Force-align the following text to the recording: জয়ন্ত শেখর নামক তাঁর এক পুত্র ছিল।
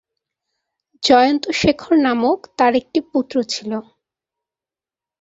জয়ন্ত 1.03 1.43
শেখর 1.51 1.93
নামক 1.97 2.39
তাঁর 2.57 2.73
এক 2.75 2.85
পুত্র 3.11 3.35
ছিল। 3.43 3.71